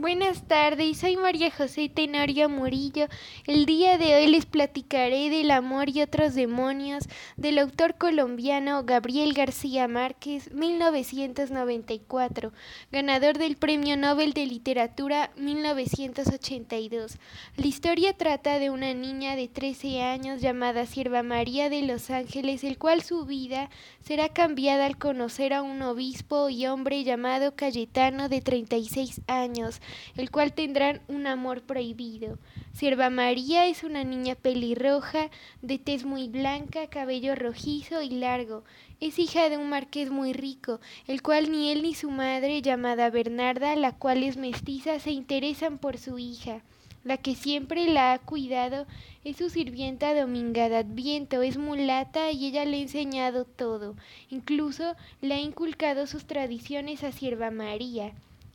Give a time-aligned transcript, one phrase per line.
[0.00, 3.08] Buenas tardes, soy María José Tenorio Murillo.
[3.46, 7.04] El día de hoy les platicaré del amor y otros demonios
[7.36, 12.54] del autor colombiano Gabriel García Márquez, 1994,
[12.90, 17.18] ganador del Premio Nobel de Literatura 1982.
[17.56, 22.64] La historia trata de una niña de 13 años llamada Sierva María de Los Ángeles,
[22.64, 23.68] el cual su vida
[24.00, 29.82] será cambiada al conocer a un obispo y hombre llamado Cayetano de 36 años
[30.16, 32.38] el cual tendrán un amor prohibido.
[32.72, 35.30] Sierva María es una niña pelirroja,
[35.62, 38.64] de tez muy blanca, cabello rojizo y largo.
[39.00, 43.10] Es hija de un marqués muy rico, el cual ni él ni su madre, llamada
[43.10, 46.62] Bernarda, la cual es mestiza, se interesan por su hija.
[47.02, 48.86] La que siempre la ha cuidado
[49.24, 53.96] es su sirvienta Dominga de Adviento, es mulata y ella le ha enseñado todo,
[54.28, 58.12] incluso le ha inculcado sus tradiciones a Sierva María.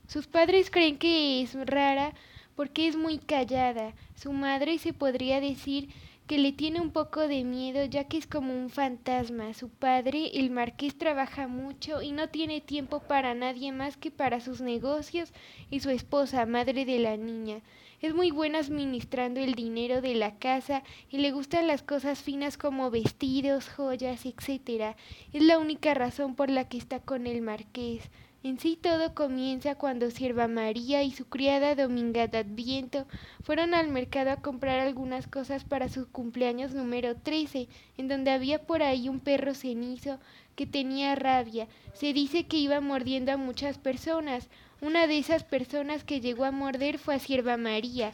[0.08, 2.14] Sus padres creen que es rara
[2.56, 3.94] porque es muy callada.
[4.16, 5.90] Su madre se podría decir
[6.28, 9.54] que le tiene un poco de miedo ya que es como un fantasma.
[9.54, 14.40] Su padre, el marqués, trabaja mucho y no tiene tiempo para nadie más que para
[14.40, 15.34] sus negocios
[15.70, 17.62] y su esposa, madre de la niña.
[18.02, 22.58] Es muy buena administrando el dinero de la casa y le gustan las cosas finas
[22.58, 24.96] como vestidos, joyas, etc.
[25.34, 28.10] Es la única razón por la que está con el marqués.
[28.46, 32.46] En sí todo comienza cuando Sierva María y su criada Dominga de
[33.42, 38.62] fueron al mercado a comprar algunas cosas para su cumpleaños número 13, en donde había
[38.62, 40.20] por ahí un perro cenizo
[40.56, 41.68] que tenía rabia.
[41.96, 44.48] Se dice que iba mordiendo a muchas personas.
[44.80, 48.12] Una de esas personas que llegó a morder fue a Sierva María.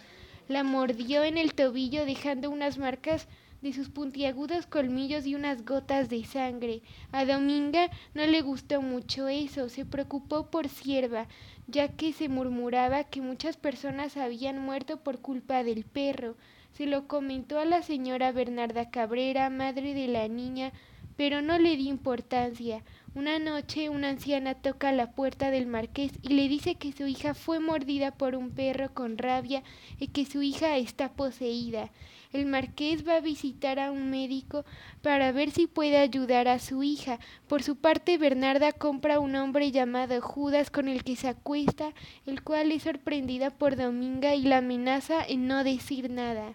[0.47, 3.27] La mordió en el tobillo dejando unas marcas
[3.62, 6.81] de sus puntiagudos colmillos y unas gotas de sangre.
[7.12, 11.28] A Dominga no le gustó mucho eso, se preocupó por Sierva,
[11.67, 16.36] ya que se murmuraba que muchas personas habían muerto por culpa del perro.
[16.73, 20.71] Se lo comentó a la señora Bernarda Cabrera, madre de la niña,
[21.16, 22.83] pero no le dio importancia.
[23.14, 27.33] Una noche una anciana toca la puerta del marqués y le dice que su hija
[27.33, 29.64] fue mordida por un perro con rabia
[29.99, 31.89] y que su hija está poseída.
[32.32, 34.64] El marqués va a visitar a un médico
[35.02, 37.20] para ver si puede ayudar a su hija.
[37.50, 41.94] Por su parte, Bernarda compra un hombre llamado Judas con el que se acuesta,
[42.26, 46.54] el cual es sorprendida por Dominga y la amenaza en no decir nada.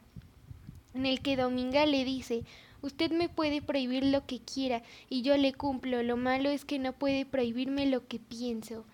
[0.94, 2.44] En el que Dominga le dice
[2.86, 4.80] Usted me puede prohibir lo que quiera
[5.10, 6.04] y yo le cumplo.
[6.04, 8.84] Lo malo es que no puede prohibirme lo que pienso.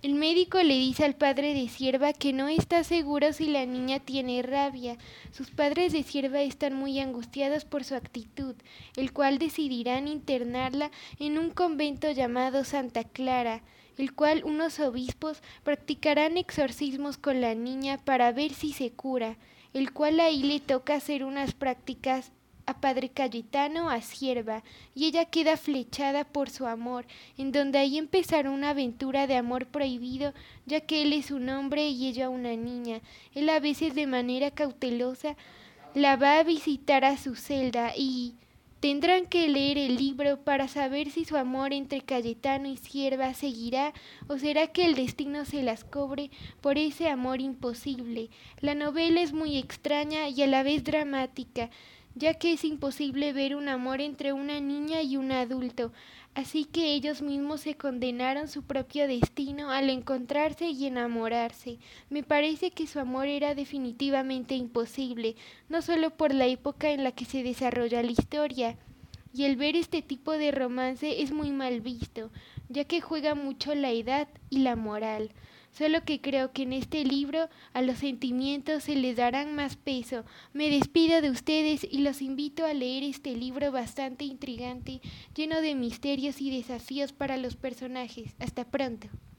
[0.00, 4.00] El médico le dice al padre de Sierva que no está seguro si la niña
[4.00, 4.96] tiene rabia.
[5.30, 8.54] Sus padres de Sierva están muy angustiados por su actitud,
[8.96, 13.62] el cual decidirán internarla en un convento llamado Santa Clara,
[13.98, 19.36] el cual unos obispos practicarán exorcismos con la niña para ver si se cura,
[19.74, 22.32] el cual ahí le toca hacer unas prácticas
[22.68, 24.62] a Padre Cayetano a Sierva,
[24.94, 27.06] y ella queda flechada por su amor,
[27.38, 30.34] en donde ahí empezará una aventura de amor prohibido,
[30.66, 33.00] ya que él es un hombre y ella una niña.
[33.34, 35.34] Él a veces de manera cautelosa
[35.94, 38.34] la va a visitar a su celda y
[38.80, 43.92] tendrán que leer el libro para saber si su amor entre Cayetano y Sierva seguirá
[44.28, 46.30] o será que el destino se las cobre
[46.60, 48.28] por ese amor imposible.
[48.60, 51.70] La novela es muy extraña y a la vez dramática
[52.14, 55.92] ya que es imposible ver un amor entre una niña y un adulto,
[56.34, 61.78] así que ellos mismos se condenaron su propio destino al encontrarse y enamorarse.
[62.10, 65.36] Me parece que su amor era definitivamente imposible,
[65.68, 68.76] no solo por la época en la que se desarrolla la historia,
[69.34, 72.30] y el ver este tipo de romance es muy mal visto,
[72.68, 75.30] ya que juega mucho la edad y la moral.
[75.72, 80.24] Solo que creo que en este libro a los sentimientos se les darán más peso.
[80.52, 85.00] Me despido de ustedes y los invito a leer este libro bastante intrigante,
[85.34, 88.34] lleno de misterios y desafíos para los personajes.
[88.38, 89.08] Hasta pronto.